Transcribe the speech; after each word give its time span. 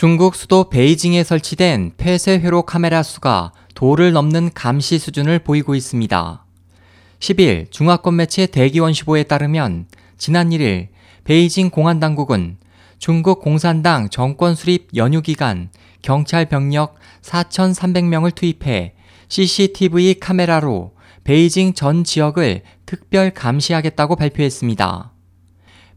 중국 0.00 0.34
수도 0.34 0.70
베이징에 0.70 1.22
설치된 1.24 1.92
폐쇄 1.98 2.38
회로 2.38 2.62
카메라 2.62 3.02
수가 3.02 3.52
도를 3.74 4.12
넘는 4.12 4.48
감시 4.54 4.98
수준을 4.98 5.40
보이고 5.40 5.74
있습니다. 5.74 6.44
10일 7.18 7.70
중화권 7.70 8.16
매체 8.16 8.46
대기원시보에 8.46 9.24
따르면 9.24 9.88
지난 10.16 10.48
1일 10.48 10.88
베이징 11.24 11.68
공안 11.68 12.00
당국은 12.00 12.56
중국 12.98 13.42
공산당 13.42 14.08
정권 14.08 14.54
수립 14.54 14.88
연휴 14.96 15.20
기간 15.20 15.68
경찰 16.00 16.46
병력 16.46 16.94
4,300명을 17.20 18.34
투입해 18.34 18.94
CCTV 19.28 20.14
카메라로 20.14 20.94
베이징 21.24 21.74
전 21.74 22.04
지역을 22.04 22.62
특별 22.86 23.32
감시하겠다고 23.32 24.16
발표했습니다. 24.16 25.09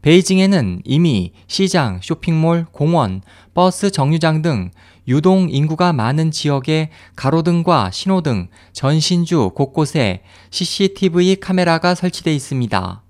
베이징에는 0.04 0.82
이미 0.84 1.32
시장, 1.46 1.98
쇼핑몰, 2.02 2.66
공원, 2.72 3.22
버스 3.54 3.90
정류장 3.90 4.42
등 4.42 4.70
유동 5.08 5.48
인구가 5.50 5.94
많은 5.94 6.30
지역에 6.30 6.90
가로등과 7.16 7.90
신호등, 7.90 8.48
전신주 8.74 9.52
곳곳에 9.54 10.20
CCTV 10.50 11.36
카메라가 11.36 11.94
설치돼 11.94 12.34
있습니다. 12.34 13.02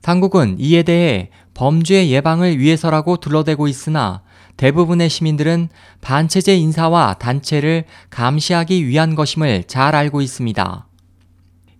당국은 0.00 0.56
이에 0.58 0.82
대해 0.82 1.28
범죄 1.52 2.08
예방을 2.08 2.58
위해서라고 2.58 3.18
둘러대고 3.18 3.68
있으나 3.68 4.22
대부분의 4.56 5.10
시민들은 5.10 5.68
반체제 6.00 6.56
인사와 6.56 7.16
단체를 7.18 7.84
감시하기 8.08 8.88
위한 8.88 9.14
것임을 9.14 9.64
잘 9.64 9.94
알고 9.94 10.22
있습니다. 10.22 10.88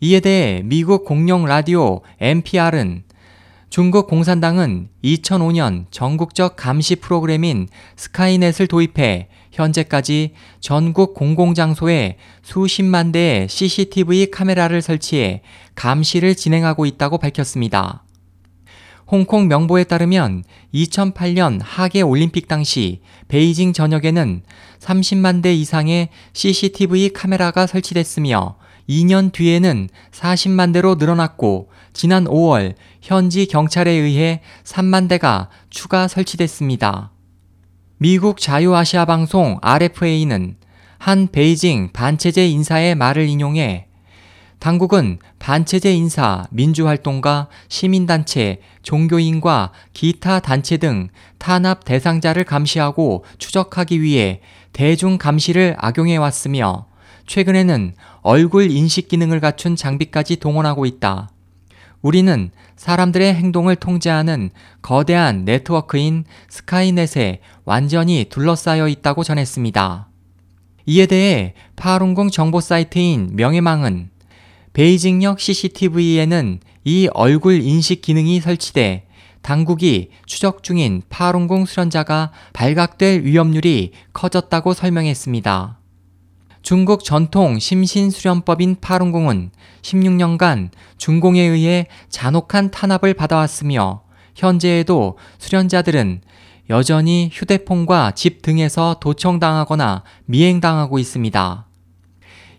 이에 0.03 0.21
대해 0.21 0.61
미국 0.67 1.07
공영 1.07 1.47
라디오 1.47 2.03
NPR은 2.21 3.08
중국 3.71 4.07
공산당은 4.07 4.89
2005년 5.05 5.85
전국적 5.91 6.57
감시 6.57 6.97
프로그램인 6.97 7.69
스카이넷을 7.97 8.67
도입해 8.67 9.29
현재까지 9.53 10.33
전국 10.61 11.13
공공장소에 11.13 12.17
수십만 12.43 13.13
대의 13.13 13.47
CCTV 13.49 14.31
카메라를 14.31 14.81
설치해 14.81 15.43
감시를 15.75 16.35
진행하고 16.35 16.87
있다고 16.87 17.19
밝혔습니다. 17.19 18.05
홍콩 19.11 19.49
명보에 19.49 19.85
따르면 19.85 20.45
2008년 20.75 21.61
하계 21.63 22.03
올림픽 22.03 22.47
당시 22.47 23.01
베이징 23.29 23.73
전역에는 23.73 24.43
30만 24.81 25.43
대 25.43 25.55
이상의 25.55 26.11
CCTV 26.35 27.11
카메라가 27.15 27.67
설치됐으며 27.67 28.57
2년 28.89 29.33
뒤에는 29.33 29.89
40만 30.13 30.75
대로 30.75 30.95
늘어났고 30.97 31.71
지난 31.95 32.25
5월 32.25 32.75
현지 33.01 33.47
경찰에 33.47 33.91
의해 33.91 34.43
3만 34.65 35.09
대가 35.09 35.49
추가 35.71 36.07
설치됐습니다. 36.07 37.11
미국 37.97 38.39
자유아시아 38.39 39.07
방송 39.07 39.59
RFA는 39.63 40.57
한 40.99 41.29
베이징 41.29 41.91
반체제 41.93 42.47
인사의 42.47 42.95
말을 42.95 43.27
인용해 43.27 43.88
당국은 44.59 45.19
반체제 45.39 45.95
인사, 45.95 46.47
민주활동가, 46.51 47.49
시민단체, 47.69 48.61
종교인과 48.83 49.73
기타 49.93 50.41
단체 50.41 50.77
등 50.79 51.09
탄압 51.39 51.85
대상자를 51.85 52.45
감시하고 52.45 53.25
추적하기 53.39 54.03
위해 54.03 54.41
대중 54.73 55.17
감시를 55.17 55.77
악용해 55.79 56.17
왔으며 56.17 56.87
최근에는 57.27 57.95
얼굴 58.23 58.71
인식 58.71 59.09
기능을 59.09 59.39
갖춘 59.41 59.77
장비까지 59.77 60.37
동원하고 60.37 60.87
있다. 60.87 61.31
우리는 62.03 62.51
사람들의 62.77 63.35
행동을 63.35 63.77
통제하는 63.77 64.51
거대한 64.83 65.45
네트워크인 65.45 66.25
스카이넷에 66.49 67.41
완전히 67.65 68.27
둘러싸여 68.29 68.89
있다고 68.89 69.25
전했습니다. 69.25 70.09
이에 70.87 71.07
대해 71.07 71.55
파룬궁 71.77 72.31
정보 72.31 72.61
사이트인 72.61 73.31
명예망은 73.35 74.11
베이징역 74.79 75.41
CCTV에는 75.41 76.61
이 76.85 77.09
얼굴 77.13 77.61
인식 77.63 78.01
기능이 78.01 78.41
설치돼 78.41 79.09
당국이 79.43 80.11
추적 80.25 80.63
중인 80.63 81.03
파룬궁 81.09 81.67
수련자가 81.67 82.31
발각될 82.53 83.25
위험률이 83.25 83.91
커졌다고 84.13 84.75
설명했습니다. 84.75 85.81
중국 86.63 87.03
전통 87.03 87.59
심신수련법인 87.59 88.77
파룬궁은 88.81 89.51
16년간 89.83 90.71
중공에 90.97 91.41
의해 91.41 91.89
잔혹한 92.09 92.71
탄압을 92.71 93.15
받아왔으며 93.15 94.03
현재에도 94.37 95.19
수련자들은 95.39 96.21
여전히 96.71 97.31
휴대폰과 97.33 98.13
집 98.13 98.43
등에서 98.43 98.99
도청당하거나 99.01 100.05
미행당하고 100.27 101.01
있습니다. 101.01 101.68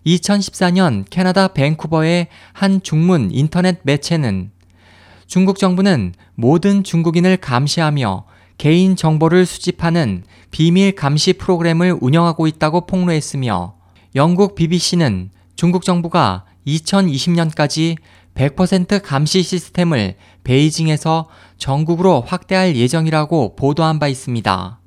2014년 0.06 1.06
캐나다 1.10 1.50
밴쿠버의 1.50 2.28
한 2.54 2.82
중문 2.82 3.32
인터넷 3.32 3.80
매체는 3.84 4.52
중국 5.28 5.60
정부는 5.60 6.14
모든 6.36 6.84
중국인을 6.84 7.38
감시하며 7.38 8.26
개인 8.58 8.96
정보를 8.96 9.46
수집하는 9.46 10.24
비밀 10.52 10.96
감시 10.96 11.34
프로그램을 11.34 11.98
운영하고 12.02 12.48
있다고 12.48 12.88
폭로했으며 12.88 13.76
영국 14.16 14.56
BBC는 14.56 15.30
중국 15.56 15.84
정부가 15.84 16.46
2020년까지 16.66 17.98
100% 18.36 19.02
감시 19.04 19.44
시스템을 19.44 20.16
베이징에서 20.44 21.28
전국으로 21.58 22.22
확대할 22.22 22.76
예정이라고 22.76 23.56
보도한 23.56 24.00
바 24.00 24.08
있습니다. 24.08 24.80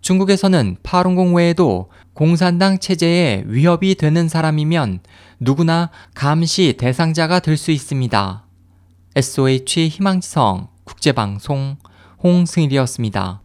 중국에서는 0.00 0.76
파룬공 0.82 1.36
외에도 1.36 1.88
공산당 2.14 2.78
체제에 2.78 3.44
위협이 3.46 3.94
되는 3.94 4.28
사람이면 4.28 5.00
누구나 5.40 5.90
감시 6.14 6.74
대상자가 6.78 7.40
될 7.40 7.56
수 7.56 7.70
있습니다. 7.70 8.44
SOH 9.16 9.88
희망지성 9.88 10.68
국제방송 10.84 11.76
홍승일이었습니다. 12.22 13.41